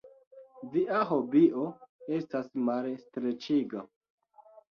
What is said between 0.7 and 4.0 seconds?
Via hobio estas malstreĉiga.